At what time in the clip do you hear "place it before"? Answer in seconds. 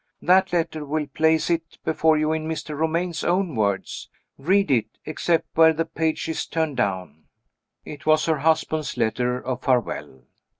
1.05-2.17